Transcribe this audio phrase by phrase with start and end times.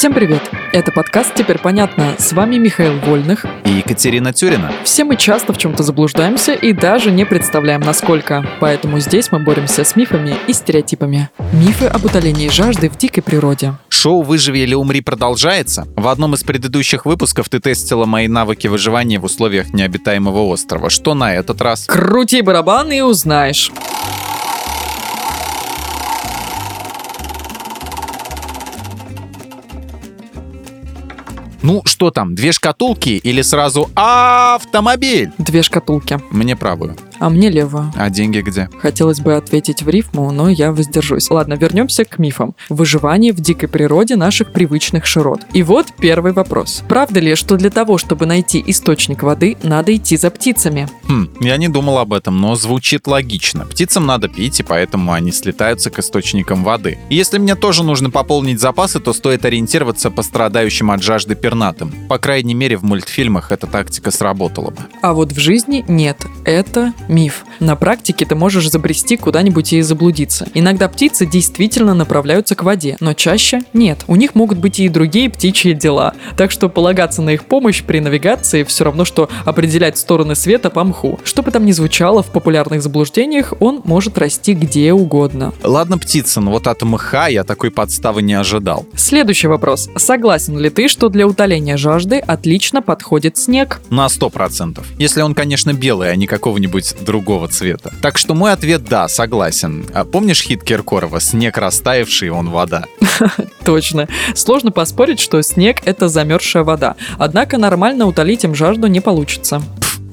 [0.00, 0.40] Всем привет!
[0.72, 2.14] Это подкаст «Теперь понятно».
[2.18, 4.72] С вами Михаил Вольных и Екатерина Тюрина.
[4.82, 8.42] Все мы часто в чем-то заблуждаемся и даже не представляем, насколько.
[8.60, 11.28] Поэтому здесь мы боремся с мифами и стереотипами.
[11.52, 13.74] Мифы об утолении жажды в дикой природе.
[13.90, 15.86] Шоу «Выживи или умри» продолжается.
[15.96, 20.88] В одном из предыдущих выпусков ты тестила мои навыки выживания в условиях необитаемого острова.
[20.88, 21.84] Что на этот раз?
[21.84, 23.70] Крути барабан и узнаешь.
[31.62, 35.30] Ну, что там, две шкатулки или сразу автомобиль?
[35.38, 36.18] Две шкатулки.
[36.30, 36.96] Мне правую.
[37.20, 37.92] А мне левую.
[37.96, 38.68] А деньги где?
[38.80, 41.30] Хотелось бы ответить в рифму, но я воздержусь.
[41.30, 42.54] Ладно, вернемся к мифам.
[42.70, 45.42] Выживание в дикой природе наших привычных широт.
[45.52, 46.82] И вот первый вопрос.
[46.88, 50.88] Правда ли, что для того, чтобы найти источник воды, надо идти за птицами?
[51.08, 53.66] Хм, я не думал об этом, но звучит логично.
[53.66, 56.98] Птицам надо пить, и поэтому они слетаются к источникам воды.
[57.10, 61.92] И если мне тоже нужно пополнить запасы, то стоит ориентироваться по страдающим от жажды пернатым.
[62.08, 64.78] По крайней мере, в мультфильмах эта тактика сработала бы.
[65.02, 66.24] А вот в жизни нет.
[66.46, 67.44] Это миф.
[67.58, 70.46] На практике ты можешь забрести куда-нибудь и заблудиться.
[70.54, 74.04] Иногда птицы действительно направляются к воде, но чаще нет.
[74.06, 76.14] У них могут быть и другие птичьи дела.
[76.36, 80.84] Так что полагаться на их помощь при навигации все равно, что определять стороны света по
[80.84, 81.18] мху.
[81.24, 85.52] Что бы там ни звучало в популярных заблуждениях, он может расти где угодно.
[85.62, 88.86] Ладно, птица, но вот от мха я такой подставы не ожидал.
[88.94, 89.88] Следующий вопрос.
[89.96, 93.80] Согласен ли ты, что для утоления жажды отлично подходит снег?
[93.90, 94.86] На сто процентов.
[94.98, 97.92] Если он, конечно, белый, а не какого-нибудь другого цвета.
[98.02, 99.86] Так что мой ответ да, согласен.
[99.92, 102.84] А помнишь хит Киркорова «Снег растаявший, он вода»?
[103.64, 104.08] Точно.
[104.34, 106.96] Сложно поспорить, что снег— это замерзшая вода.
[107.18, 109.62] Однако нормально утолить им жажду не получится.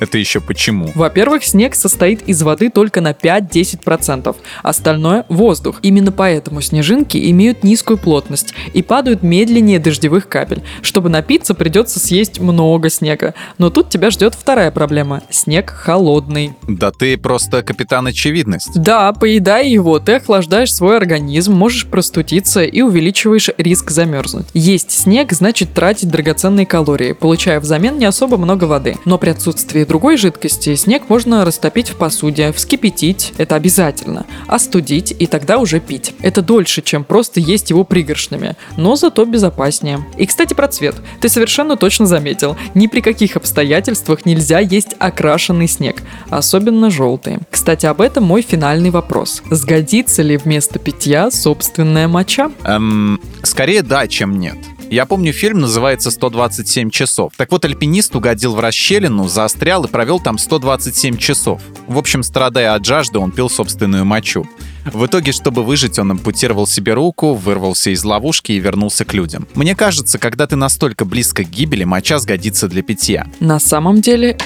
[0.00, 0.90] Это еще почему?
[0.94, 5.78] Во-первых, снег состоит из воды только на 5-10%, остальное– воздух.
[5.82, 10.62] Именно поэтому снежинки имеют низкую плотность и падают медленнее дождевых капель.
[10.80, 13.34] Чтобы напиться, придется съесть много снега.
[13.58, 16.54] Но тут тебя ждет вторая проблема– снег холодный.
[16.66, 18.70] Да ты просто капитан очевидность.
[18.74, 24.46] Да, поедая его, ты охлаждаешь свой организм, можешь простудиться и увеличиваешь риск замерзнуть.
[24.54, 28.96] Есть снег значит тратить драгоценные калории, получая взамен не особо много воды.
[29.04, 35.26] Но при отсутствии другой жидкости снег можно растопить в посуде, вскипятить, это обязательно, остудить и
[35.26, 36.14] тогда уже пить.
[36.20, 40.06] Это дольше, чем просто есть его пригоршнями, но зато безопаснее.
[40.16, 40.94] И, кстати, про цвет.
[41.20, 47.38] Ты совершенно точно заметил, ни при каких обстоятельствах нельзя есть окрашенный снег, особенно желтый.
[47.50, 49.42] Кстати, об этом мой финальный вопрос.
[49.50, 52.52] Сгодится ли вместо питья собственная моча?
[52.62, 54.56] Эм, скорее да, чем нет.
[54.90, 57.32] Я помню, фильм называется «127 часов».
[57.36, 61.62] Так вот, альпинист угодил в расщелину, заострял и провел там 127 часов.
[61.86, 64.48] В общем, страдая от жажды, он пил собственную мочу.
[64.84, 69.46] В итоге, чтобы выжить, он ампутировал себе руку, вырвался из ловушки и вернулся к людям.
[69.54, 73.28] Мне кажется, когда ты настолько близко к гибели, моча сгодится для питья.
[73.38, 74.38] На самом деле,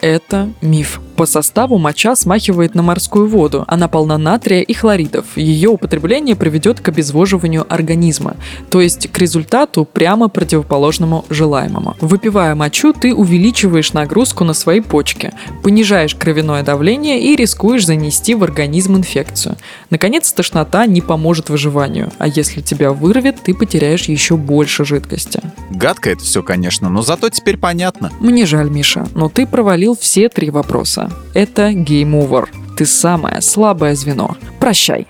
[0.00, 0.98] это миф.
[1.16, 3.64] По составу моча смахивает на морскую воду.
[3.68, 5.36] Она полна натрия и хлоридов.
[5.36, 8.36] Ее употребление приведет к обезвоживанию организма,
[8.68, 11.96] то есть к результату прямо противоположному желаемому.
[12.00, 15.32] Выпивая мочу, ты увеличиваешь нагрузку на свои почки,
[15.62, 19.56] понижаешь кровяное давление и рискуешь занести в организм инфекцию.
[19.90, 25.40] Наконец, тошнота не поможет выживанию, а если тебя вырвет, ты потеряешь еще больше жидкости.
[25.70, 28.10] Гадко это все, конечно, но зато теперь понятно.
[28.18, 31.03] Мне жаль, Миша, но ты провалил все три вопроса.
[31.34, 32.48] Это Over.
[32.76, 34.36] Ты самое слабое звено.
[34.60, 35.06] Прощай.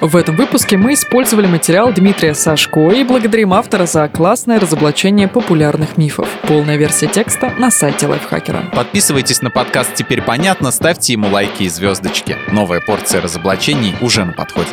[0.00, 5.96] В этом выпуске мы использовали материал Дмитрия Сашко и благодарим автора за классное разоблачение популярных
[5.96, 6.28] мифов.
[6.46, 8.70] Полная версия текста на сайте Лайфхакера.
[8.72, 12.36] Подписывайтесь на подкаст «Теперь понятно», ставьте ему лайки и звездочки.
[12.52, 14.70] Новая порция разоблачений уже на подходе.